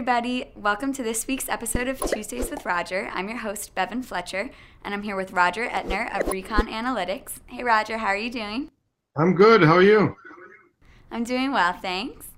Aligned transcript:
everybody. 0.00 0.46
Welcome 0.56 0.94
to 0.94 1.02
this 1.02 1.26
week's 1.26 1.46
episode 1.46 1.86
of 1.86 2.00
Tuesdays 2.00 2.50
with 2.50 2.64
Roger. 2.64 3.10
I'm 3.12 3.28
your 3.28 3.36
host, 3.36 3.74
Bevin 3.74 4.02
Fletcher, 4.02 4.48
and 4.82 4.94
I'm 4.94 5.02
here 5.02 5.14
with 5.14 5.32
Roger 5.32 5.68
Entner 5.68 6.18
of 6.18 6.30
Recon 6.30 6.68
Analytics. 6.68 7.32
Hey, 7.44 7.62
Roger, 7.62 7.98
how 7.98 8.06
are 8.06 8.16
you 8.16 8.30
doing? 8.30 8.70
I'm 9.14 9.34
good. 9.34 9.62
How 9.62 9.74
are 9.74 9.82
you? 9.82 10.16
I'm 11.10 11.22
doing 11.22 11.52
well, 11.52 11.74
thanks. 11.74 12.28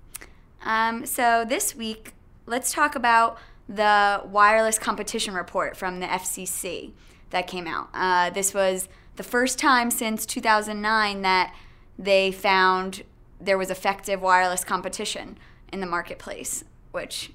Um, 0.65 1.05
so, 1.05 1.45
this 1.47 1.73
week, 1.73 2.11
let's 2.45 2.73
talk 2.73 2.95
about 2.97 3.37
the 3.69 4.21
wireless 4.25 4.77
competition 4.77 5.33
report 5.33 5.77
from 5.77 6.01
the 6.01 6.07
FCC 6.07 6.91
that 7.29 7.47
came 7.47 7.65
out. 7.65 7.87
Uh, 7.93 8.29
this 8.29 8.53
was 8.53 8.89
the 9.15 9.23
first 9.23 9.57
time 9.57 9.89
since 9.89 10.25
2009 10.25 11.21
that 11.21 11.55
they 11.97 12.29
found 12.29 13.03
there 13.39 13.57
was 13.57 13.69
effective 13.69 14.21
wireless 14.21 14.65
competition 14.65 15.37
in 15.71 15.79
the 15.79 15.87
marketplace 15.87 16.65
which 16.93 17.31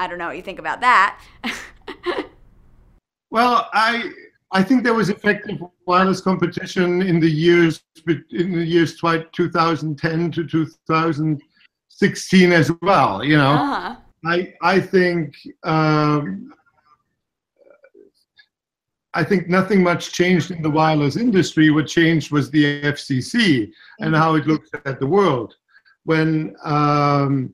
I 0.00 0.06
don't 0.06 0.16
know 0.16 0.28
what 0.28 0.36
you 0.36 0.42
think 0.42 0.58
about 0.58 0.80
that. 0.80 1.20
well, 3.30 3.68
I 3.74 4.10
I 4.50 4.62
think 4.62 4.82
there 4.82 4.94
was 4.94 5.10
effective 5.10 5.62
wireless 5.86 6.22
competition 6.22 7.02
in 7.02 7.20
the 7.20 7.30
years 7.30 7.82
in 8.06 8.52
the 8.52 8.64
years 8.64 8.96
2010 8.96 10.32
to 10.32 10.46
2016 10.46 12.52
as 12.52 12.72
well. 12.80 13.22
You 13.22 13.36
know, 13.36 13.52
uh-huh. 13.52 13.96
I 14.24 14.54
I 14.62 14.80
think. 14.80 15.36
Um, 15.64 16.54
I 19.12 19.24
think 19.24 19.48
nothing 19.48 19.82
much 19.82 20.12
changed 20.12 20.52
in 20.52 20.62
the 20.62 20.70
wireless 20.70 21.16
industry. 21.16 21.68
What 21.70 21.88
changed 21.88 22.30
was 22.30 22.48
the 22.48 22.80
FCC 22.82 23.34
mm-hmm. 23.34 24.04
and 24.04 24.14
how 24.14 24.36
it 24.36 24.46
looks 24.46 24.70
at 24.84 25.00
the 25.00 25.06
world. 25.06 25.56
When 26.04 26.54
um, 26.62 27.52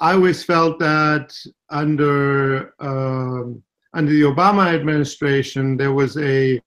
I 0.00 0.14
always 0.14 0.42
felt 0.42 0.80
that 0.80 1.32
under 1.70 2.74
um, 2.80 3.62
under 3.94 4.12
the 4.12 4.22
Obama 4.22 4.74
administration, 4.74 5.76
there 5.76 5.92
was 5.92 6.16
a 6.18 6.60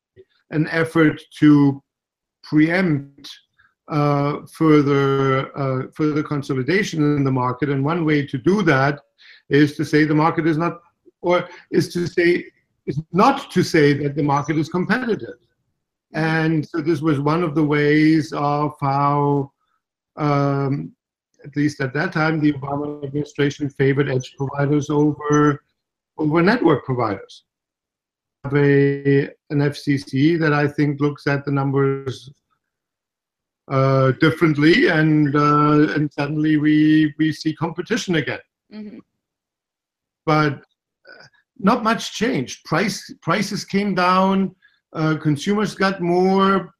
an 0.50 0.68
effort 0.68 1.22
to 1.40 1.82
preempt 2.44 3.30
uh, 3.88 4.46
further 4.52 5.58
uh, 5.58 5.88
further 5.94 6.24
consolidation 6.24 7.18
in 7.18 7.24
the 7.24 7.32
market, 7.32 7.70
and 7.70 7.84
one 7.84 8.06
way 8.06 8.26
to 8.26 8.38
do 8.38 8.62
that 8.64 9.00
is 9.50 9.76
to 9.76 9.86
say 9.86 10.04
the 10.04 10.14
market 10.14 10.48
is 10.48 10.58
not, 10.58 10.80
or 11.22 11.48
is 11.72 11.92
to 11.94 12.08
say 12.08 12.46
is 12.86 13.00
not 13.12 13.52
to 13.52 13.64
say 13.64 13.94
that 13.94 14.16
the 14.16 14.24
market 14.24 14.58
is 14.58 14.70
competitive, 14.70 15.40
and 16.14 16.68
so 16.68 16.82
this 16.82 17.02
was 17.02 17.20
one 17.20 17.44
of 17.44 17.56
the 17.56 17.64
ways 17.64 18.34
of 18.34 18.76
how 18.82 19.52
um, 20.18 20.94
at 21.44 21.56
least 21.56 21.82
at 21.82 21.94
that 21.94 22.14
time, 22.14 22.40
the 22.40 22.54
Obama 22.54 23.04
administration 23.04 23.70
favored 23.70 24.10
edge 24.10 24.36
providers 24.38 24.90
over, 24.90 25.64
over 26.18 26.42
network 26.42 26.86
providers. 26.86 27.44
Have 28.44 28.56
a, 28.56 29.24
an 29.50 29.60
FCC 29.60 30.40
that 30.40 30.54
I 30.54 30.68
think 30.68 31.00
looks 31.00 31.28
at 31.28 31.46
the 31.46 31.52
numbers 31.52 32.32
uh, 33.72 34.12
differently, 34.20 34.88
and 34.88 35.36
uh, 35.36 35.94
and 35.94 36.12
suddenly 36.12 36.58
we 36.58 37.14
we 37.18 37.32
see 37.32 37.56
competition 37.56 38.16
again. 38.16 38.40
Mm-hmm. 38.74 39.00
But 40.26 40.56
uh, 40.56 41.26
not 41.58 41.84
much 41.84 42.14
changed. 42.14 42.66
Price 42.66 43.14
prices 43.22 43.64
came 43.64 43.96
down. 43.96 44.56
Uh, 44.94 45.16
consumers 45.16 45.74
got 45.74 46.02
more. 46.02 46.74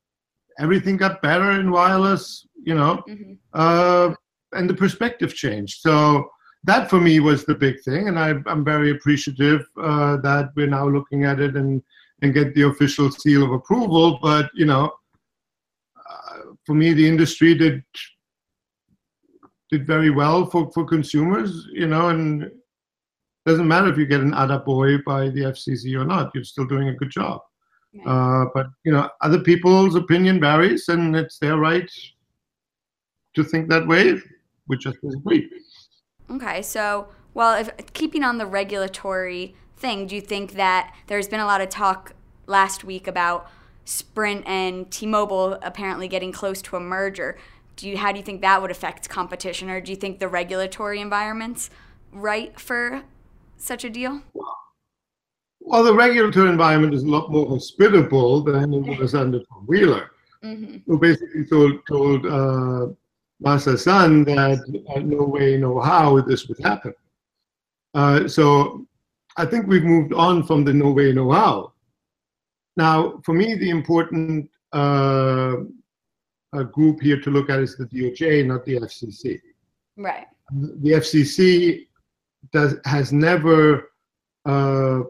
Everything 0.60 0.98
got 0.98 1.22
better 1.22 1.52
in 1.52 1.72
wireless. 1.72 2.46
You 2.64 2.76
know, 2.76 3.04
mm-hmm. 3.08 4.18
And 4.54 4.70
the 4.70 4.74
perspective 4.74 5.34
changed. 5.34 5.82
So 5.82 6.30
that 6.64 6.90
for 6.90 7.00
me 7.00 7.20
was 7.20 7.46
the 7.46 7.56
big 7.56 7.82
thing, 7.82 8.08
and 8.08 8.20
I, 8.20 8.30
am 8.30 8.64
very 8.64 8.92
appreciative 8.92 9.66
uh, 9.82 10.18
that 10.18 10.50
we're 10.56 10.68
now 10.68 10.88
looking 10.88 11.26
at 11.26 11.40
it 11.40 11.56
and 11.56 11.82
and 12.22 12.34
get 12.34 12.54
the 12.54 12.64
official 12.64 13.10
seal 13.12 13.44
of 13.44 13.52
approval. 13.52 14.20
But 14.22 14.52
you 14.54 14.66
know, 14.66 14.92
uh, 15.98 16.38
for 16.66 16.76
me, 16.76 16.94
the 16.94 17.08
industry 17.08 17.56
did 17.56 17.84
did 19.72 19.88
very 19.88 20.12
well 20.12 20.46
for 20.46 20.72
for 20.72 20.86
consumers. 20.86 21.68
You 21.72 21.88
know, 21.88 22.10
and 22.10 22.44
it 22.44 22.54
doesn't 23.46 23.68
matter 23.68 23.88
if 23.88 23.98
you 23.98 24.06
get 24.06 24.22
an 24.22 24.34
attaboy 24.34 25.04
by 25.04 25.30
the 25.30 25.42
FCC 25.42 26.00
or 26.00 26.06
not, 26.06 26.32
you're 26.36 26.44
still 26.44 26.66
doing 26.66 26.90
a 26.90 26.96
good 26.96 27.10
job. 27.10 27.42
Uh, 28.06 28.46
but 28.54 28.68
you 28.86 28.92
know, 28.92 29.10
other 29.22 29.40
people's 29.40 29.96
opinion 29.96 30.40
varies, 30.40 30.88
and 30.90 31.16
it's 31.16 31.40
their 31.40 31.58
right 31.58 31.92
to 33.34 33.44
think 33.44 33.68
that 33.70 33.88
way 33.88 34.22
we 34.72 34.78
just 34.78 35.00
disagree. 35.02 35.48
Okay, 36.32 36.62
so 36.62 37.10
well, 37.34 37.60
if 37.60 37.94
keeping 37.94 38.24
on 38.24 38.38
the 38.38 38.46
regulatory 38.46 39.54
thing, 39.78 40.08
do 40.08 40.16
you 40.16 40.22
think 40.22 40.54
that 40.54 40.96
there's 41.08 41.28
been 41.28 41.42
a 41.42 41.46
lot 41.46 41.62
of 41.62 41.70
talk 41.70 42.14
last 42.48 42.84
week 42.84 43.06
about 43.06 43.50
Sprint 43.86 44.48
and 44.48 44.90
T-Mobile 44.90 45.60
apparently 45.62 46.08
getting 46.08 46.32
close 46.32 46.62
to 46.64 46.78
a 46.78 46.80
merger? 46.80 47.38
Do 47.76 47.90
you 47.90 47.98
how 47.98 48.12
do 48.12 48.18
you 48.18 48.24
think 48.24 48.42
that 48.42 48.62
would 48.62 48.72
affect 48.72 49.10
competition, 49.10 49.70
or 49.70 49.82
do 49.82 49.92
you 49.92 49.98
think 49.98 50.20
the 50.20 50.28
regulatory 50.28 51.02
environment's 51.02 51.70
right 52.12 52.58
for 52.60 53.04
such 53.58 53.84
a 53.84 53.90
deal? 53.90 54.22
Well, 55.60 55.84
the 55.84 55.94
regulatory 55.94 56.50
environment 56.50 56.94
is 56.94 57.04
a 57.04 57.08
lot 57.08 57.32
more 57.32 57.48
hospitable 57.48 58.44
than 58.44 58.74
it 58.74 59.00
was 59.00 59.16
under 59.16 59.40
Tom 59.40 59.66
Wheeler, 59.68 60.12
mm-hmm. 60.44 60.78
who 60.86 60.98
basically 60.98 61.46
told 61.46 61.80
told 61.88 62.26
uh, 62.26 62.88
Masa 63.44 63.78
Son 63.78 64.24
that 64.26 64.60
uh, 64.96 65.00
no 65.00 65.24
way, 65.24 65.58
no 65.58 65.80
how 65.80 66.22
this 66.22 66.48
would 66.48 66.60
happen. 66.60 66.94
Uh, 67.94 68.28
so 68.28 68.86
I 69.38 69.46
think 69.46 69.68
we've 69.68 69.84
moved 69.84 70.14
on 70.14 70.44
from 70.44 70.64
the 70.64 70.74
no 70.74 70.92
way, 70.92 71.12
no 71.12 71.32
how. 71.32 71.74
Now, 72.78 73.20
for 73.26 73.34
me, 73.34 73.56
the 73.56 73.70
important 73.70 74.50
uh, 74.72 75.58
group 76.72 77.02
here 77.02 77.20
to 77.22 77.30
look 77.30 77.50
at 77.50 77.60
is 77.60 77.76
the 77.78 77.86
DOJ, 77.86 78.46
not 78.46 78.66
the 78.66 78.80
FCC. 78.80 79.40
Right. 79.98 80.28
The 80.52 80.92
FCC 80.92 81.88
does 82.52 82.76
has 82.86 83.14
never 83.14 83.92
uh, 84.46 85.02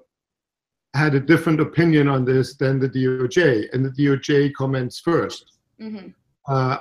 had 0.93 1.15
a 1.15 1.19
different 1.19 1.59
opinion 1.59 2.07
on 2.07 2.25
this 2.25 2.55
than 2.55 2.79
the 2.79 2.89
DOJ, 2.89 3.73
and 3.73 3.85
the 3.85 3.89
DOJ 3.91 4.53
comments 4.53 5.01
1st 5.01 5.43
mm-hmm. 5.81 6.07
uh, 6.47 6.77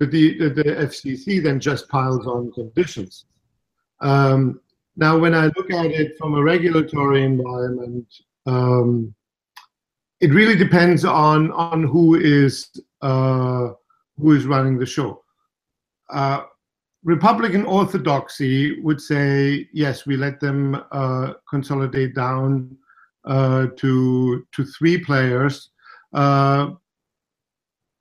the, 0.00 0.06
the, 0.06 0.48
the 0.48 0.64
FCC 0.64 1.42
then 1.42 1.60
just 1.60 1.88
piles 1.88 2.26
on 2.26 2.52
conditions. 2.52 3.26
Um, 4.00 4.60
now, 4.96 5.18
when 5.18 5.34
I 5.34 5.46
look 5.56 5.70
at 5.72 5.86
it 5.86 6.16
from 6.18 6.34
a 6.34 6.42
regulatory 6.42 7.24
environment, 7.24 8.06
um, 8.46 9.14
it 10.20 10.30
really 10.30 10.56
depends 10.56 11.04
on 11.04 11.50
on 11.52 11.82
who 11.84 12.14
is 12.14 12.70
uh, 13.02 13.70
who 14.18 14.32
is 14.32 14.46
running 14.46 14.78
the 14.78 14.86
show. 14.86 15.22
Uh, 16.10 16.42
Republican 17.02 17.64
orthodoxy 17.66 18.80
would 18.80 19.00
say 19.00 19.68
yes, 19.72 20.06
we 20.06 20.16
let 20.16 20.40
them 20.40 20.80
uh, 20.92 21.34
consolidate 21.48 22.14
down 22.14 22.76
uh, 23.24 23.66
to 23.76 24.46
to 24.52 24.64
three 24.64 24.98
players 24.98 25.70
uh, 26.12 26.70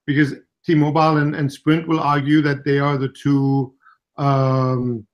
because 0.05 0.35
T-Mobile 0.65 1.17
and, 1.17 1.35
and 1.35 1.51
Sprint 1.51 1.87
will 1.87 1.99
argue 1.99 2.41
that 2.41 2.63
they 2.63 2.79
are 2.79 2.97
the 2.97 3.09
two 3.09 3.73
um, 4.17 5.05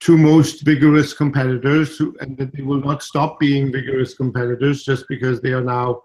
two 0.00 0.18
most 0.18 0.62
vigorous 0.62 1.14
competitors, 1.14 1.96
who, 1.96 2.14
and 2.20 2.36
that 2.36 2.52
they 2.54 2.62
will 2.62 2.80
not 2.80 3.02
stop 3.02 3.40
being 3.40 3.72
vigorous 3.72 4.12
competitors 4.14 4.84
just 4.84 5.06
because 5.08 5.40
they 5.40 5.52
are 5.52 5.64
now 5.64 6.02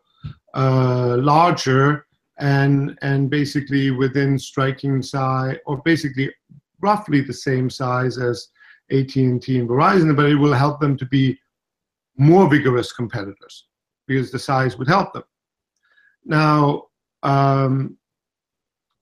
uh, 0.54 1.18
larger 1.18 2.06
and 2.38 2.98
and 3.02 3.30
basically 3.30 3.92
within 3.92 4.40
striking 4.40 5.02
size, 5.02 5.58
or 5.66 5.82
basically 5.84 6.34
roughly 6.80 7.22
the 7.22 7.34
same 7.34 7.70
size 7.70 8.18
as 8.18 8.48
AT&T 8.92 9.24
and 9.60 9.70
Verizon, 9.70 10.16
but 10.16 10.26
it 10.26 10.36
will 10.36 10.54
help 10.54 10.80
them 10.80 10.98
to 10.98 11.06
be 11.06 11.38
more 12.18 12.50
vigorous 12.50 12.92
competitors 12.92 13.66
because 14.08 14.32
the 14.32 14.40
size 14.40 14.78
would 14.78 14.88
help 14.88 15.14
them. 15.14 15.24
Now, 16.26 16.86
um, 17.24 17.98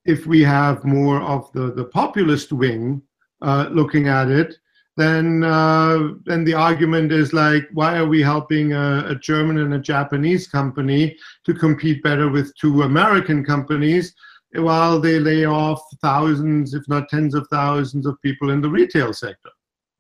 if 0.05 0.25
we 0.25 0.41
have 0.41 0.83
more 0.85 1.21
of 1.21 1.51
the, 1.51 1.71
the 1.73 1.85
populist 1.85 2.51
wing 2.51 3.01
uh, 3.41 3.67
looking 3.71 4.07
at 4.07 4.29
it, 4.29 4.55
then 4.95 5.43
uh, 5.43 6.13
then 6.25 6.43
the 6.43 6.55
argument 6.55 7.11
is 7.11 7.31
like, 7.31 7.67
why 7.73 7.97
are 7.97 8.07
we 8.07 8.19
helping 8.21 8.73
a, 8.73 9.05
a, 9.09 9.15
German 9.15 9.59
and 9.59 9.75
a 9.75 9.79
Japanese 9.79 10.47
company 10.47 11.15
to 11.45 11.53
compete 11.53 12.01
better 12.01 12.29
with 12.29 12.55
two 12.55 12.81
American 12.81 13.45
companies 13.45 14.15
while 14.55 14.99
they 14.99 15.19
lay 15.19 15.45
off 15.45 15.79
thousands, 16.01 16.73
if 16.73 16.87
not 16.87 17.09
tens 17.09 17.35
of 17.35 17.47
thousands, 17.49 18.07
of 18.07 18.19
people 18.23 18.49
in 18.49 18.59
the 18.59 18.69
retail 18.69 19.13
sector? 19.13 19.51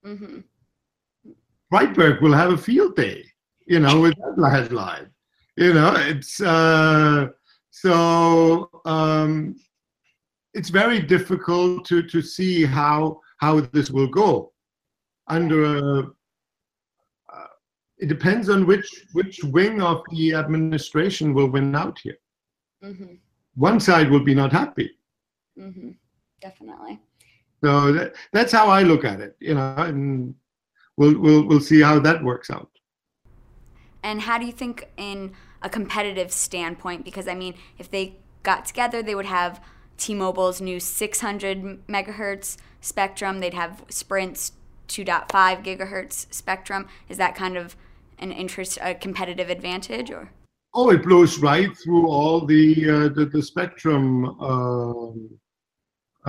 Mm-hmm. 0.03 0.39
Breitbart 1.71 2.21
will 2.21 2.33
have 2.33 2.51
a 2.51 2.57
field 2.57 2.95
day, 2.95 3.23
you 3.67 3.79
know, 3.79 4.01
with 4.01 4.15
that 4.15 4.49
headline. 4.49 5.11
You 5.57 5.73
know, 5.73 5.93
it's. 5.95 6.41
Uh, 6.41 7.27
so 7.71 8.69
um, 8.85 9.55
it's 10.53 10.69
very 10.69 10.99
difficult 10.99 11.85
to, 11.85 12.01
to 12.03 12.21
see 12.21 12.65
how 12.65 13.21
how 13.39 13.59
this 13.59 13.91
will 13.91 14.07
go. 14.07 14.51
Under 15.27 15.65
a, 15.65 15.99
uh, 17.33 17.47
it 17.99 18.07
depends 18.07 18.49
on 18.49 18.65
which 18.65 18.89
which 19.13 19.43
wing 19.43 19.81
of 19.81 20.01
the 20.11 20.33
administration 20.33 21.33
will 21.33 21.49
win 21.49 21.75
out 21.75 21.99
here. 21.99 22.17
Mm-hmm. 22.83 23.15
One 23.55 23.79
side 23.79 24.09
will 24.09 24.23
be 24.23 24.35
not 24.35 24.51
happy. 24.51 24.91
Mm-hmm. 25.59 25.91
Definitely. 26.41 26.99
So 27.63 27.91
that, 27.91 28.15
that's 28.31 28.51
how 28.51 28.67
I 28.69 28.83
look 28.83 29.03
at 29.03 29.19
it, 29.19 29.35
you 29.39 29.55
know, 29.55 29.75
and 29.77 30.33
we'll 30.95 31.19
we'll 31.19 31.43
we'll 31.47 31.59
see 31.59 31.81
how 31.81 31.99
that 31.99 32.23
works 32.23 32.49
out. 32.49 32.69
And 34.03 34.21
how 34.21 34.37
do 34.37 34.45
you 34.45 34.51
think 34.51 34.87
in 34.97 35.33
a 35.67 35.69
competitive 35.69 36.31
standpoint? 36.31 37.03
Because 37.05 37.27
I 37.27 37.35
mean, 37.35 37.53
if 37.77 37.91
they 37.91 38.15
got 38.43 38.65
together, 38.65 39.03
they 39.03 39.13
would 39.13 39.25
have 39.25 39.61
T-Mobile's 39.97 40.61
new 40.61 40.79
600 40.79 41.87
megahertz 41.87 42.57
spectrum. 42.81 43.39
They'd 43.39 43.53
have 43.53 43.83
Sprint's 43.89 44.53
2.5 44.87 45.27
gigahertz 45.65 46.33
spectrum. 46.33 46.87
Is 47.09 47.17
that 47.17 47.35
kind 47.35 47.57
of 47.57 47.75
an 48.17 48.31
interest, 48.31 48.79
a 48.81 48.95
competitive 48.95 49.49
advantage, 49.49 50.09
or? 50.09 50.31
Oh, 50.73 50.89
it 50.91 51.03
blows 51.03 51.39
right 51.39 51.75
through 51.77 52.07
all 52.07 52.45
the 52.45 52.89
uh, 52.89 53.09
the, 53.09 53.25
the, 53.25 53.41
spectrum 53.41 54.07
uh, 54.39 55.09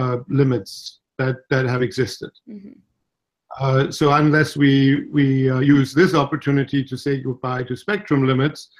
uh, 0.00 0.19
limits 0.29 1.00
that 1.19 1.37
that 1.50 1.67
have 1.67 1.82
existed. 1.82 2.31
Mm-hmm. 2.49 2.73
Uh, 3.61 3.91
so 3.91 4.12
unless 4.12 4.56
we 4.56 5.06
we 5.11 5.50
uh, 5.50 5.61
use 5.61 5.93
this 5.93 6.14
opportunity 6.14 6.82
to 6.84 6.96
say 6.96 7.20
goodbye 7.20 7.64
to 7.64 7.76
spectrum 7.76 8.26
limits, 8.26 8.70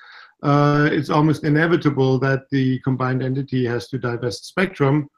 uh, 0.43 0.89
it's 0.93 1.11
almost 1.11 1.45
inevitable 1.45 2.19
that 2.21 2.49
the 2.51 2.79
combined 2.81 3.23
entity 3.23 3.65
has 3.65 3.89
to 3.89 3.99
divest 3.99 4.47
spectrum 4.47 5.09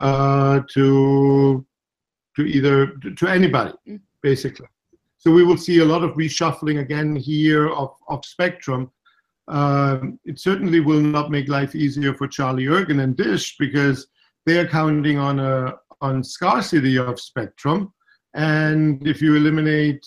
uh, 0.00 0.60
to 0.70 1.64
to 2.36 2.42
either 2.42 2.88
to 3.16 3.26
anybody, 3.26 3.72
mm. 3.88 4.00
basically. 4.22 4.66
So 5.18 5.32
we 5.32 5.44
will 5.44 5.56
see 5.56 5.78
a 5.78 5.84
lot 5.84 6.04
of 6.04 6.12
reshuffling 6.12 6.80
again 6.80 7.16
here 7.16 7.68
of, 7.70 7.96
of 8.08 8.24
spectrum. 8.24 8.90
Um, 9.48 10.20
it 10.24 10.38
certainly 10.38 10.80
will 10.80 11.00
not 11.00 11.30
make 11.30 11.48
life 11.48 11.74
easier 11.74 12.12
for 12.14 12.28
Charlie 12.28 12.66
Ergen 12.66 13.02
and 13.02 13.16
Dish 13.16 13.56
because 13.58 14.06
they 14.44 14.58
are 14.58 14.68
counting 14.68 15.18
on 15.18 15.40
a 15.40 15.74
on 16.02 16.22
scarcity 16.22 16.98
of 16.98 17.18
spectrum. 17.18 17.92
And 18.34 19.06
if 19.06 19.22
you 19.22 19.34
eliminate 19.34 20.06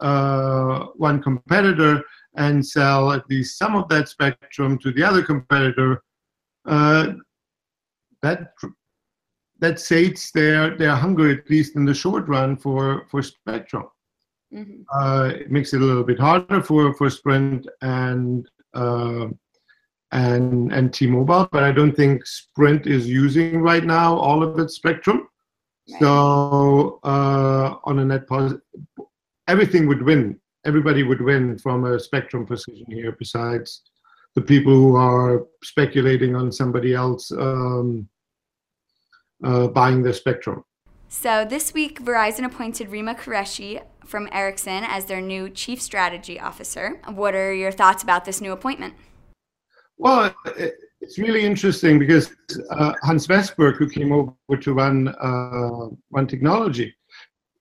uh, 0.00 0.86
one 0.96 1.22
competitor, 1.22 2.02
and 2.38 2.64
sell 2.64 3.12
at 3.12 3.28
least 3.28 3.58
some 3.58 3.74
of 3.76 3.88
that 3.88 4.08
spectrum 4.08 4.78
to 4.78 4.92
the 4.92 5.02
other 5.02 5.22
competitor, 5.22 6.02
uh, 6.66 7.12
that 8.22 8.52
that 9.60 9.80
sates 9.80 10.30
their 10.30 10.76
their 10.76 10.94
hunger 10.94 11.30
at 11.30 11.50
least 11.50 11.76
in 11.76 11.84
the 11.84 11.94
short 11.94 12.26
run 12.28 12.56
for 12.56 13.06
for 13.10 13.22
spectrum. 13.22 13.86
Mm-hmm. 14.54 14.82
Uh, 14.94 15.28
it 15.42 15.50
makes 15.50 15.74
it 15.74 15.82
a 15.82 15.84
little 15.84 16.04
bit 16.04 16.18
harder 16.18 16.62
for 16.62 16.94
for 16.94 17.10
Sprint 17.10 17.66
and 17.82 18.48
uh, 18.74 19.26
and 20.12 20.72
and 20.72 20.94
T-Mobile, 20.94 21.48
but 21.52 21.64
I 21.64 21.72
don't 21.72 21.94
think 21.94 22.24
Sprint 22.24 22.86
is 22.86 23.08
using 23.08 23.60
right 23.60 23.84
now 23.84 24.16
all 24.16 24.42
of 24.42 24.58
its 24.58 24.74
spectrum. 24.74 25.28
Right. 25.90 26.00
So 26.00 27.00
uh, 27.02 27.76
on 27.84 27.98
a 27.98 28.04
net 28.04 28.26
positive, 28.26 28.62
everything 29.48 29.86
would 29.88 30.02
win 30.02 30.40
everybody 30.68 31.02
would 31.02 31.22
win 31.30 31.58
from 31.58 31.78
a 31.84 31.98
spectrum 31.98 32.44
position 32.46 32.86
here, 32.88 33.12
besides 33.18 33.68
the 34.36 34.42
people 34.42 34.74
who 34.74 34.94
are 34.96 35.46
speculating 35.64 36.36
on 36.36 36.52
somebody 36.52 36.94
else 36.94 37.32
um, 37.32 38.08
uh, 39.42 39.66
buying 39.68 40.02
the 40.02 40.12
spectrum. 40.12 40.62
So 41.08 41.46
this 41.54 41.72
week, 41.72 41.94
Verizon 42.02 42.44
appointed 42.44 42.90
Rima 42.90 43.14
Qureshi 43.14 43.82
from 44.04 44.28
Ericsson 44.30 44.84
as 44.84 45.06
their 45.06 45.22
new 45.22 45.48
chief 45.48 45.80
strategy 45.80 46.38
officer. 46.38 47.00
What 47.22 47.34
are 47.34 47.54
your 47.54 47.72
thoughts 47.72 48.02
about 48.02 48.26
this 48.26 48.40
new 48.42 48.52
appointment? 48.52 48.94
Well, 49.96 50.34
it's 51.00 51.18
really 51.18 51.44
interesting 51.44 51.98
because 51.98 52.30
uh, 52.70 52.92
Hans 53.02 53.26
Vestberg, 53.26 53.76
who 53.76 53.88
came 53.88 54.12
over 54.12 54.56
to 54.60 54.72
run 54.74 55.08
uh, 55.08 55.88
run 56.10 56.26
technology, 56.26 56.94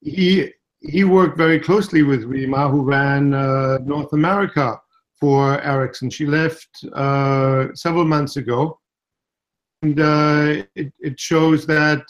he 0.02 0.52
he 0.82 1.04
worked 1.04 1.38
very 1.38 1.60
closely 1.60 2.04
with 2.04 2.24
Rima, 2.24 2.70
who 2.70 2.84
ran 2.84 3.34
uh, 3.34 3.80
North 3.84 4.14
America 4.14 4.80
for 5.20 5.60
Ericsson. 5.62 6.10
She 6.10 6.26
left 6.26 6.70
uh, 6.94 7.68
several 7.74 8.06
months 8.06 8.38
ago, 8.38 8.80
and 9.82 10.00
uh, 10.00 10.64
it, 10.76 10.94
it, 11.00 11.20
shows 11.20 11.66
that 11.66 12.04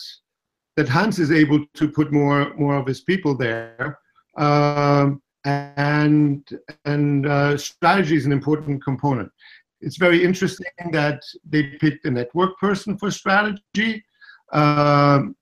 that 0.75 0.89
Hans 0.89 1.19
is 1.19 1.31
able 1.31 1.65
to 1.75 1.87
put 1.89 2.11
more 2.11 2.53
more 2.55 2.75
of 2.75 2.85
his 2.85 3.01
people 3.01 3.35
there, 3.35 3.99
um, 4.37 5.21
and 5.45 6.47
and 6.83 7.25
uh, 7.25 7.57
strategy 7.57 8.17
is 8.17 8.25
an 8.25 8.33
important 8.33 8.83
component. 8.83 9.31
It's 9.79 9.97
very 9.97 10.23
interesting 10.23 10.67
that 10.91 11.21
they 11.49 11.63
picked 11.79 12.05
a 12.05 12.11
network 12.11 12.57
person 12.57 12.97
for 12.97 13.11
strategy. 13.11 14.03
Um, 14.51 15.35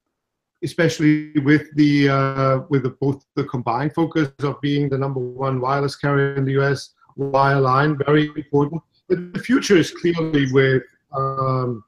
especially 0.66 1.32
with 1.50 1.74
the 1.76 2.10
uh, 2.10 2.60
with 2.70 2.84
the, 2.84 2.90
both 2.90 3.26
the 3.36 3.46
combined 3.46 3.94
focus 3.94 4.30
of 4.40 4.60
being 4.62 4.90
the 4.90 4.98
number 4.98 5.20
one 5.20 5.62
wireless 5.62 5.96
carrier 5.96 6.36
in 6.36 6.44
the 6.44 6.54
U.S. 6.60 6.80
wireline, 7.18 7.92
very 8.06 8.26
important. 8.36 8.82
But 9.08 9.34
the 9.34 9.40
future 9.40 9.78
is 9.78 9.92
clearly 9.92 10.52
with 10.52 10.84
um, 11.14 11.84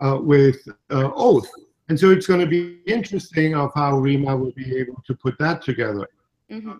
uh, 0.00 0.18
with 0.22 0.58
uh, 0.90 1.10
Oath, 1.14 1.50
and 1.88 1.98
so 1.98 2.10
it's 2.10 2.26
going 2.26 2.40
to 2.40 2.46
be 2.46 2.78
interesting 2.86 3.54
of 3.54 3.70
how 3.74 3.98
Rima 3.98 4.36
will 4.36 4.52
be 4.52 4.78
able 4.78 5.02
to 5.06 5.14
put 5.14 5.36
that 5.38 5.62
together. 5.62 6.08
Mm-hmm. 6.50 6.76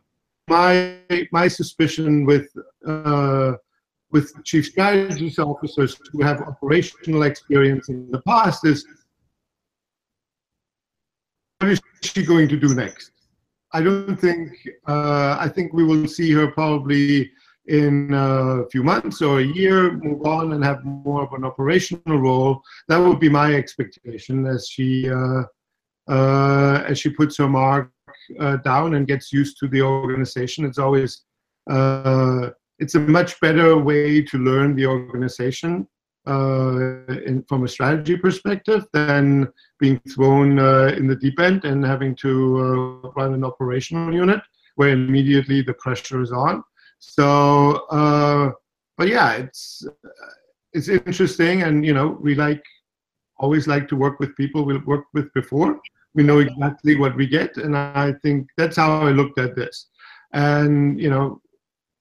My 0.49 0.99
my 1.33 1.49
suspicion 1.49 2.25
with 2.25 2.49
uh, 2.87 3.55
with 4.13 4.33
chief 4.45 4.67
strategy 4.67 5.35
officers 5.39 5.99
who 6.13 6.23
have 6.23 6.41
operational 6.43 7.25
experience 7.25 7.89
in 7.89 8.09
the 8.13 8.23
past 8.23 8.65
is 8.65 8.87
what 11.65 11.73
is 11.73 11.81
she 12.03 12.25
going 12.25 12.49
to 12.49 12.57
do 12.57 12.75
next? 12.75 13.11
I 13.73 13.81
don't 13.81 14.17
think, 14.17 14.51
uh, 14.87 15.37
I 15.41 15.49
think 15.49 15.73
we 15.73 15.85
will 15.85 16.07
see 16.07 16.31
her 16.33 16.49
probably 16.51 17.31
in 17.67 18.11
a 18.13 18.69
few 18.71 18.83
months 18.83 19.23
or 19.23 19.41
a 19.41 19.45
year 19.45 19.93
move 19.93 20.27
on 20.27 20.53
and 20.53 20.63
have 20.63 20.85
more 20.85 21.23
of 21.23 21.33
an 21.33 21.45
operational 21.45 22.19
role. 22.19 22.61
That 22.89 22.99
would 22.99 23.19
be 23.19 23.31
my 23.31 23.55
expectation 23.55 24.47
as 24.47 24.69
she, 24.69 25.09
uh, 25.09 25.45
uh, 26.09 26.85
as 26.87 26.99
she 26.99 27.11
puts 27.11 27.39
her 27.39 27.49
mark 27.49 27.91
uh, 28.39 28.57
down 28.59 28.95
and 28.95 29.09
gets 29.09 29.33
used 29.33 29.59
to 29.61 29.69
the 29.69 29.81
organization. 29.81 30.67
It's 30.67 30.79
always, 30.79 31.23
uh, 31.71 32.51
it's 32.79 32.95
a 32.95 33.01
much 33.01 33.41
better 33.41 33.79
way 33.79 34.21
to 34.23 34.39
learn 34.39 34.77
the 34.77 34.87
organization 34.87 35.89
in, 36.27 37.45
from 37.49 37.65
a 37.65 37.69
strategy 37.69 38.17
perspective 38.17 38.87
than 38.93 39.49
being 39.79 40.01
thrown 40.15 40.59
uh, 40.59 40.95
in 40.97 41.07
the 41.07 41.17
deep 41.17 41.39
end 41.39 41.65
and 41.65 41.85
having 41.85 42.15
to 42.17 43.03
uh, 43.05 43.09
run 43.11 43.35
an 43.35 43.45
operational 43.45 44.15
unit 44.15 44.41
where 44.77 44.91
immediately 44.91 45.63
the 45.63 45.75
pressure 45.75 46.23
is 46.23 46.33
on. 46.33 46.63
So, 46.99 47.87
uh, 47.91 48.53
but 48.97 49.09
yeah, 49.09 49.33
it's 49.33 49.87
it's 50.73 50.89
interesting, 50.89 51.63
and 51.63 51.85
you 51.85 51.93
know, 51.93 52.19
we 52.21 52.35
like 52.35 52.63
always 53.39 53.67
like 53.67 53.89
to 53.89 53.97
work 53.97 54.19
with 54.21 54.37
people 54.37 54.65
we've 54.65 54.87
worked 54.87 55.13
with 55.13 55.33
before. 55.35 55.81
We 56.15 56.23
know 56.23 56.39
exactly 56.39 56.97
what 56.97 57.17
we 57.17 57.27
get, 57.27 57.57
and 57.57 57.77
I 57.77 58.15
think 58.23 58.49
that's 58.57 58.77
how 58.77 59.07
I 59.07 59.11
looked 59.11 59.39
at 59.39 59.55
this. 59.55 59.89
And 60.33 60.99
you 61.01 61.11
know, 61.11 61.41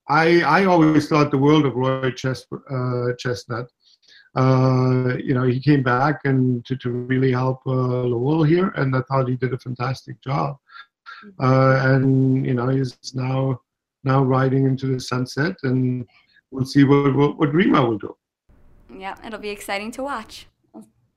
I 0.08 0.42
I 0.42 0.64
always 0.64 1.08
thought 1.08 1.30
the 1.30 1.38
world 1.38 1.66
of 1.66 1.74
Roy 1.74 2.10
Chest, 2.12 2.46
uh, 2.52 3.12
Chestnut 3.18 3.66
uh, 4.36 5.16
you 5.22 5.34
know, 5.34 5.44
he 5.44 5.60
came 5.60 5.82
back 5.82 6.20
and 6.24 6.64
to, 6.66 6.76
to 6.76 6.90
really 6.90 7.30
help 7.30 7.60
uh, 7.66 7.70
Lowell 7.70 8.42
here, 8.42 8.68
and 8.76 8.94
I 8.96 9.00
thought 9.02 9.28
he 9.28 9.36
did 9.36 9.52
a 9.52 9.58
fantastic 9.58 10.20
job. 10.22 10.56
Uh, 11.40 11.80
and 11.84 12.44
you 12.44 12.54
know, 12.54 12.68
he's 12.68 12.96
now 13.14 13.60
now 14.02 14.22
riding 14.22 14.66
into 14.66 14.86
the 14.86 15.00
sunset, 15.00 15.56
and 15.62 16.06
we'll 16.50 16.64
see 16.64 16.84
what 16.84 17.14
what, 17.14 17.38
what 17.38 17.54
Rima 17.54 17.84
will 17.86 17.98
do. 17.98 18.16
Yeah, 18.92 19.14
it'll 19.24 19.38
be 19.38 19.50
exciting 19.50 19.90
to 19.92 20.02
watch. 20.02 20.46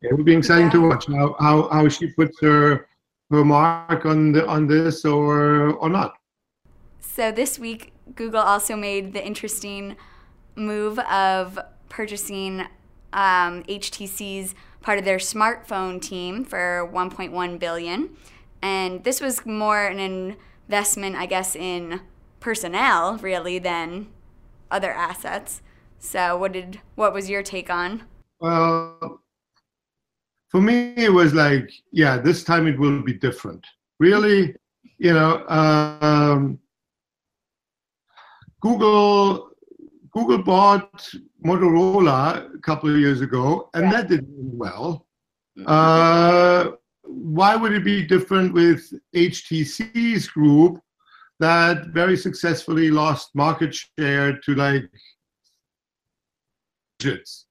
It 0.02 0.16
will 0.16 0.24
be 0.24 0.36
exciting 0.36 0.68
yeah. 0.68 0.74
to 0.74 0.88
watch 0.88 1.08
how, 1.08 1.36
how 1.40 1.70
how 1.70 1.90
she 1.90 2.08
puts 2.08 2.40
her 2.42 2.88
her 3.32 3.44
mark 3.44 4.06
on 4.06 4.32
the 4.32 4.48
on 4.48 4.68
this 4.68 5.06
or 5.06 5.74
or 5.74 5.90
not. 5.90 6.14
So 7.00 7.32
this 7.32 7.58
week, 7.58 7.94
Google 8.16 8.42
also 8.42 8.76
made 8.76 9.14
the 9.14 9.26
interesting 9.26 9.98
move 10.56 11.00
of 11.00 11.58
purchasing 11.90 12.68
um, 13.14 13.64
HTC's 13.64 14.56
part 14.82 15.00
of 15.00 15.06
their 15.06 15.18
smartphone 15.18 16.02
team 16.02 16.46
for 16.46 16.90
1.1 16.94 17.60
billion, 17.60 18.10
and 18.62 19.04
this 19.04 19.22
was 19.22 19.46
more 19.46 19.86
an 19.86 20.00
investment, 20.68 21.16
I 21.16 21.26
guess, 21.26 21.56
in 21.56 22.02
personnel 22.40 23.18
really 23.18 23.60
than 23.60 24.08
other 24.72 24.92
assets. 24.92 25.62
So, 26.00 26.38
what 26.38 26.52
did 26.52 26.80
what 26.96 27.14
was 27.14 27.30
your 27.30 27.44
take 27.44 27.70
on? 27.70 28.04
Well, 28.40 29.22
for 30.50 30.62
me, 30.62 30.94
it 30.96 31.12
was 31.12 31.34
like, 31.34 31.72
yeah, 31.92 32.18
this 32.18 32.44
time 32.44 32.68
it 32.68 32.80
will 32.80 33.02
be 33.02 33.14
different. 33.14 33.66
Really, 34.00 34.56
you 34.98 35.14
know, 35.14 35.46
um, 35.48 36.60
Google 38.62 39.47
Google 40.18 40.40
bought 40.40 41.12
Motorola 41.46 42.56
a 42.56 42.58
couple 42.60 42.90
of 42.90 43.00
years 43.00 43.22
ago, 43.22 43.70
and 43.76 43.92
that 43.92 44.08
did 44.08 44.26
well. 44.28 45.06
Uh, 45.64 46.72
why 47.04 47.56
would 47.56 47.72
it 47.72 47.84
be 47.84 48.04
different 48.04 48.52
with 48.52 48.82
HTC's 49.16 50.28
group 50.28 50.80
that 51.40 51.90
very 51.90 52.18
successfully 52.18 52.90
lost 52.90 53.30
market 53.36 53.76
share 53.76 54.40
to 54.40 54.56
like 54.56 54.90
digits? 56.98 57.46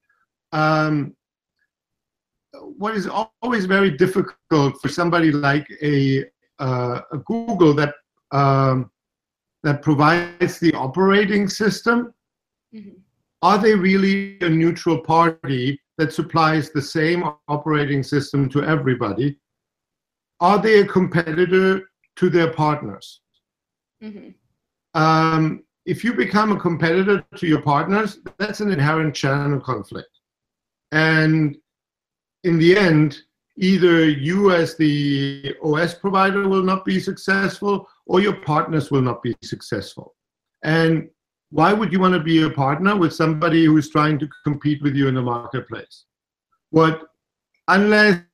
Um, 0.50 1.14
what 2.52 2.96
is 2.96 3.08
always 3.42 3.66
very 3.66 3.92
difficult 3.92 4.74
for 4.82 4.88
somebody 4.88 5.30
like 5.30 5.68
a, 5.82 6.24
uh, 6.58 7.00
a 7.12 7.18
Google 7.18 7.74
that 7.74 7.94
um, 8.32 8.90
that 9.62 9.82
provides 9.82 10.58
the 10.58 10.72
operating 10.74 11.48
system, 11.48 12.12
mm-hmm. 12.76 12.98
are 13.42 13.58
they 13.58 13.74
really 13.74 14.38
a 14.40 14.48
neutral 14.48 15.00
party 15.00 15.80
that 15.98 16.12
supplies 16.12 16.70
the 16.70 16.82
same 16.82 17.24
operating 17.48 18.02
system 18.02 18.48
to 18.50 18.62
everybody? 18.62 19.38
Are 20.40 20.60
they 20.60 20.80
a 20.80 20.86
competitor 20.86 21.88
to 22.16 22.30
their 22.30 22.52
partners? 22.52 23.20
Mm-hmm. 24.02 24.30
Um, 25.00 25.64
if 25.86 26.02
you 26.02 26.12
become 26.14 26.52
a 26.52 26.60
competitor 26.60 27.24
to 27.36 27.46
your 27.46 27.62
partners, 27.62 28.18
that's 28.38 28.60
an 28.60 28.72
inherent 28.72 29.14
channel 29.14 29.60
conflict. 29.60 30.10
And 30.92 31.56
in 32.44 32.58
the 32.58 32.76
end, 32.76 33.18
either 33.56 34.08
you 34.08 34.52
as 34.52 34.76
the 34.76 35.54
OS 35.62 35.94
provider 35.94 36.48
will 36.48 36.62
not 36.62 36.84
be 36.84 37.00
successful 37.00 37.88
or 38.06 38.20
your 38.20 38.36
partners 38.36 38.90
will 38.90 39.02
not 39.02 39.22
be 39.22 39.34
successful. 39.42 40.14
And 40.62 41.08
why 41.50 41.72
would 41.72 41.92
you 41.92 42.00
want 42.00 42.14
to 42.14 42.20
be 42.20 42.42
a 42.42 42.50
partner 42.50 42.96
with 42.96 43.12
somebody 43.12 43.64
who's 43.64 43.90
trying 43.90 44.18
to 44.18 44.28
compete 44.44 44.82
with 44.82 44.94
you 44.96 45.08
in 45.08 45.14
the 45.14 45.22
marketplace? 45.22 46.04
What, 46.70 47.08
unless 47.68 48.24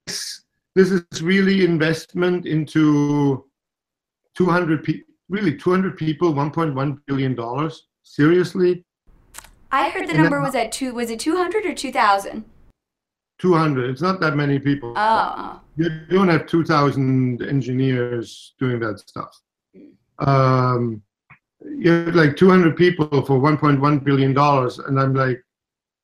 this 0.74 0.90
is 0.90 1.22
really 1.22 1.64
investment 1.64 2.46
into 2.46 3.44
200 4.34 4.82
people, 4.82 5.12
really 5.28 5.56
200 5.56 5.96
people, 5.96 6.32
1.1 6.32 6.98
billion 7.06 7.34
dollars. 7.34 7.88
Seriously? 8.02 8.84
I 9.70 9.88
heard 9.90 10.08
the 10.08 10.14
and 10.14 10.22
number 10.22 10.40
was 10.40 10.54
at 10.54 10.72
two. 10.72 10.92
Was 10.92 11.10
it 11.10 11.20
200 11.20 11.64
or 11.64 11.74
2,000? 11.74 12.44
200. 13.38 13.90
It's 13.90 14.02
not 14.02 14.20
that 14.20 14.36
many 14.36 14.58
people. 14.58 14.94
Oh. 14.96 15.34
oh. 15.36 15.60
You 15.76 15.88
don't 16.10 16.28
have 16.28 16.46
2,000 16.46 17.42
engineers 17.42 18.54
doing 18.58 18.80
that 18.80 19.00
stuff. 19.00 19.40
Um, 20.18 21.02
you 21.64 21.90
have 21.90 22.14
like 22.14 22.36
200 22.36 22.76
people 22.76 23.08
for 23.22 23.38
1.1 23.38 24.04
billion 24.04 24.32
dollars, 24.32 24.78
and 24.78 24.98
I'm 24.98 25.14
like, 25.14 25.42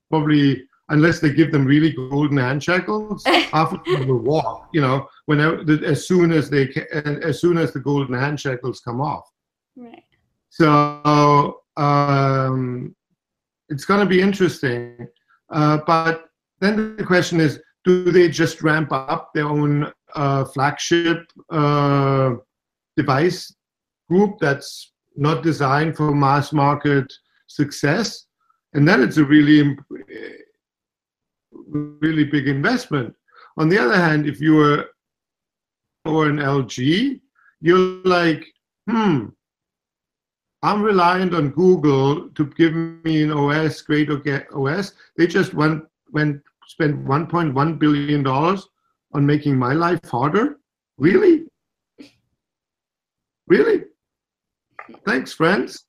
probably 0.09 0.63
unless 0.89 1.19
they 1.19 1.31
give 1.31 1.51
them 1.51 1.65
really 1.65 1.93
golden 1.93 2.37
hand 2.37 2.63
shackles, 2.63 3.23
half 3.25 3.73
of 3.73 3.83
them 3.85 4.07
will 4.07 4.19
walk. 4.19 4.69
You 4.73 4.81
know, 4.81 5.07
whenever 5.25 5.63
as 5.85 6.07
soon 6.07 6.31
as 6.31 6.49
they 6.49 6.69
as 6.91 7.39
soon 7.39 7.57
as 7.57 7.73
the 7.73 7.79
golden 7.79 8.15
hand 8.15 8.39
shackles 8.39 8.81
come 8.81 9.01
off. 9.01 9.29
Right. 9.75 10.03
So 10.49 11.61
um, 11.77 12.95
it's 13.69 13.85
going 13.85 14.01
to 14.01 14.05
be 14.05 14.21
interesting, 14.21 15.07
uh, 15.51 15.79
but 15.85 16.25
then 16.59 16.97
the 16.97 17.03
question 17.03 17.39
is, 17.39 17.61
do 17.85 18.11
they 18.11 18.27
just 18.27 18.61
ramp 18.61 18.91
up 18.91 19.31
their 19.33 19.45
own 19.45 19.91
uh, 20.15 20.45
flagship 20.45 21.31
uh, 21.49 22.33
device 22.97 23.55
group 24.09 24.39
that's 24.39 24.91
not 25.19 25.43
designed 25.43 25.95
for 25.95 26.13
mass 26.13 26.53
market 26.53 27.11
success? 27.47 28.25
And 28.73 28.87
then 28.87 29.01
it's 29.01 29.17
a 29.17 29.23
really, 29.23 29.77
really 31.67 32.23
big 32.23 32.47
investment. 32.47 33.13
On 33.57 33.69
the 33.69 33.79
other 33.79 33.95
hand, 33.95 34.27
if 34.27 34.39
you're 34.39 34.85
or 36.05 36.27
an 36.27 36.37
LG, 36.37 37.19
you're 37.61 38.01
like, 38.03 38.45
hmm, 38.89 39.25
I'm 40.61 40.81
reliant 40.81 41.33
on 41.33 41.49
Google 41.49 42.29
to 42.29 42.45
give 42.45 42.73
me 42.73 43.23
an 43.23 43.31
OS, 43.31 43.81
great 43.81 44.09
OS. 44.09 44.93
They 45.17 45.27
just 45.27 45.53
went 45.53 45.83
went 46.11 46.41
spend 46.67 47.07
1.1 47.07 47.79
billion 47.79 48.23
dollars 48.23 48.67
on 49.13 49.25
making 49.25 49.57
my 49.57 49.73
life 49.73 49.99
harder? 50.05 50.59
Really? 50.97 51.45
Really? 53.47 53.83
Thanks, 55.09 55.33
friends. 55.33 55.85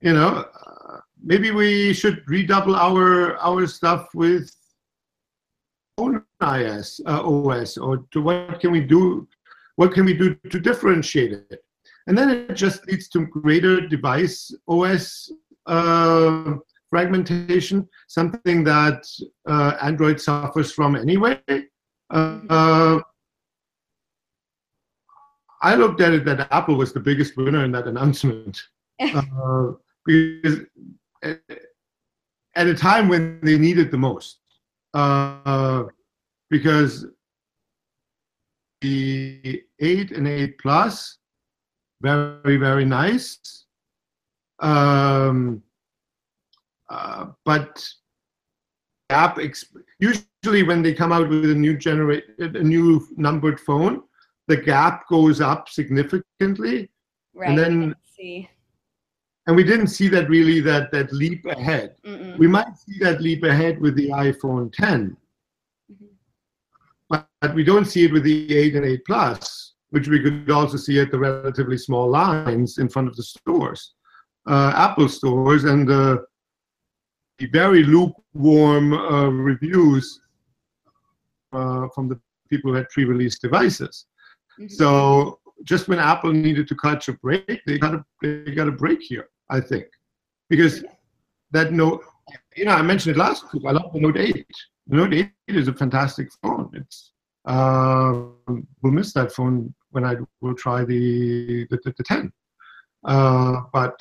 You 0.00 0.14
know, 0.14 0.46
uh, 0.64 1.00
maybe 1.22 1.50
we 1.50 1.92
should 1.92 2.22
redouble 2.26 2.74
our 2.76 3.36
our 3.36 3.66
stuff 3.66 4.08
with 4.14 4.50
own 5.98 6.24
IS 6.40 6.98
uh, 7.04 7.20
OS, 7.22 7.76
or 7.76 8.06
to 8.12 8.22
what 8.22 8.58
can 8.58 8.72
we 8.72 8.80
do? 8.80 9.28
What 9.76 9.92
can 9.92 10.06
we 10.06 10.14
do 10.14 10.34
to 10.50 10.58
differentiate 10.58 11.32
it? 11.32 11.60
And 12.06 12.16
then 12.16 12.30
it 12.30 12.54
just 12.54 12.86
leads 12.86 13.10
to 13.10 13.26
greater 13.26 13.86
device 13.86 14.50
OS 14.66 15.30
uh, 15.66 16.54
fragmentation, 16.88 17.86
something 18.06 18.64
that 18.64 19.04
uh, 19.46 19.76
Android 19.82 20.22
suffers 20.22 20.72
from 20.72 20.96
anyway. 20.96 21.38
I 25.62 25.74
looked 25.74 26.00
at 26.00 26.12
it 26.12 26.24
that 26.24 26.48
Apple 26.52 26.76
was 26.76 26.92
the 26.92 27.00
biggest 27.00 27.36
winner 27.36 27.64
in 27.64 27.72
that 27.72 27.86
announcement. 27.86 28.62
Uh, 29.00 29.74
because 30.04 30.58
at 31.22 32.66
a 32.66 32.74
time 32.74 33.08
when 33.08 33.38
they 33.42 33.56
needed 33.56 33.90
the 33.90 33.96
most. 33.96 34.40
Uh, 34.94 35.84
because 36.50 37.06
the 38.80 39.62
8 39.80 40.10
and 40.12 40.26
8 40.26 40.58
Plus, 40.58 41.18
very, 42.00 42.56
very 42.56 42.84
nice. 42.84 43.38
Um, 44.60 45.62
uh, 46.90 47.26
but 47.44 47.86
app 49.10 49.38
usually 50.00 50.62
when 50.62 50.82
they 50.82 50.92
come 50.92 51.12
out 51.12 51.28
with 51.28 51.50
a 51.50 51.54
new 51.54 51.76
generate 51.76 52.24
a 52.38 52.62
new 52.62 53.06
numbered 53.16 53.60
phone, 53.60 54.02
the 54.48 54.56
gap 54.56 55.06
goes 55.08 55.40
up 55.40 55.68
significantly, 55.68 56.90
right. 57.34 57.50
and 57.50 57.58
then 57.58 57.94
see. 58.04 58.48
And 59.46 59.56
we 59.56 59.64
didn't 59.64 59.86
see 59.86 60.08
that 60.08 60.28
really 60.28 60.60
that 60.60 60.90
that 60.92 61.12
leap 61.12 61.44
ahead. 61.46 61.94
Mm-mm. 62.04 62.36
We 62.38 62.48
might 62.48 62.76
see 62.76 62.98
that 63.00 63.20
leap 63.20 63.44
ahead 63.44 63.80
with 63.80 63.94
the 63.94 64.08
iPhone 64.08 64.72
10, 64.72 65.16
mm-hmm. 65.92 66.04
but, 67.08 67.26
but 67.40 67.54
we 67.54 67.62
don't 67.62 67.86
see 67.86 68.04
it 68.04 68.12
with 68.12 68.24
the 68.24 68.54
8 68.54 68.76
and 68.76 68.84
8 68.84 69.04
Plus, 69.06 69.74
which 69.90 70.08
we 70.08 70.20
could 70.20 70.50
also 70.50 70.76
see 70.76 70.98
at 71.00 71.10
the 71.10 71.18
relatively 71.18 71.78
small 71.78 72.10
lines 72.10 72.78
in 72.78 72.88
front 72.88 73.08
of 73.08 73.16
the 73.16 73.22
stores, 73.22 73.94
uh, 74.46 74.72
Apple 74.74 75.08
stores, 75.08 75.64
and 75.64 75.88
the 75.88 76.24
very 77.52 77.84
lukewarm 77.84 78.92
uh, 78.92 79.28
reviews 79.28 80.20
uh, 81.52 81.88
from 81.94 82.08
the 82.08 82.20
people 82.50 82.70
who 82.70 82.76
had 82.76 82.88
pre-release 82.90 83.38
devices. 83.38 84.06
Mm-hmm. 84.58 84.68
So 84.68 85.38
just 85.64 85.88
when 85.88 85.98
Apple 85.98 86.32
needed 86.32 86.68
to 86.68 86.76
catch 86.76 87.08
a 87.08 87.12
break, 87.14 87.60
they 87.66 87.78
got 87.78 87.94
a 87.94 88.04
they 88.22 88.54
got 88.54 88.68
a 88.68 88.72
break 88.72 89.00
here, 89.02 89.28
I 89.50 89.60
think, 89.60 89.86
because 90.48 90.84
that 91.50 91.72
note, 91.72 92.02
you 92.56 92.64
know, 92.64 92.72
I 92.72 92.82
mentioned 92.82 93.16
it 93.16 93.18
last 93.18 93.52
week. 93.52 93.64
I 93.66 93.72
love 93.72 93.92
the 93.92 94.00
Note 94.00 94.18
8. 94.18 94.46
The 94.88 94.96
Note 94.96 95.14
8 95.14 95.30
is 95.48 95.68
a 95.68 95.72
fantastic 95.72 96.28
phone. 96.42 96.70
It's 96.74 97.12
uh, 97.46 98.24
we'll 98.82 98.92
miss 98.92 99.12
that 99.14 99.32
phone 99.32 99.74
when 99.90 100.04
I 100.04 100.16
will 100.40 100.54
try 100.54 100.84
the 100.84 101.66
the, 101.70 101.78
the, 101.84 101.94
the 101.96 102.04
10. 102.04 102.32
Uh, 103.04 103.60
but 103.72 104.00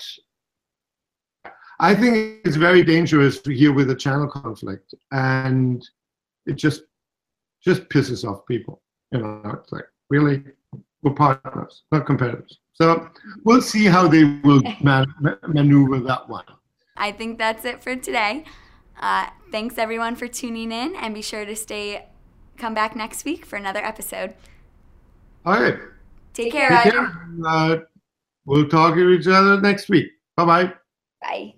I 1.80 1.94
think 1.94 2.42
it's 2.44 2.56
very 2.56 2.84
dangerous 2.84 3.40
here 3.46 3.72
with 3.72 3.92
a 3.92 3.96
channel 3.96 4.28
conflict, 4.28 4.94
and 5.12 5.88
it 6.46 6.56
just 6.56 6.84
just 7.64 7.88
pisses 7.90 8.28
off 8.28 8.46
people. 8.48 8.82
You 9.12 9.20
know, 9.20 9.42
it's 9.62 9.72
like 9.72 9.86
really 10.10 10.44
we're 11.04 11.14
partners, 11.14 11.84
not 11.92 12.06
competitors. 12.06 12.60
So 12.74 13.10
we'll 13.44 13.62
see 13.62 13.86
how 13.86 14.08
they 14.08 14.24
will 14.44 14.62
man- 14.82 15.14
maneuver 15.48 16.00
that 16.02 16.28
one. 16.30 16.46
I 16.96 17.12
think 17.12 17.38
that's 17.38 17.66
it 17.66 17.84
for 17.84 17.96
today. 17.96 18.46
Uh, 19.00 19.28
thanks 19.52 19.78
everyone 19.78 20.16
for 20.16 20.28
tuning 20.28 20.72
in, 20.72 20.96
and 20.96 21.14
be 21.14 21.22
sure 21.22 21.46
to 21.46 21.56
stay. 21.56 22.08
Come 22.58 22.74
back 22.74 22.96
next 22.96 23.24
week 23.24 23.46
for 23.46 23.56
another 23.56 23.84
episode. 23.84 24.34
All 25.46 25.62
right. 25.62 25.78
Take 26.34 26.52
care, 26.52 26.70
Take 26.70 26.94
care. 26.94 27.28
Uh, 27.46 27.78
we'll 28.46 28.68
talk 28.68 28.96
to 28.96 29.10
each 29.12 29.28
other 29.28 29.62
next 29.62 29.90
week. 29.90 30.08
Bye-bye. 30.36 30.74
Bye. 31.22 31.57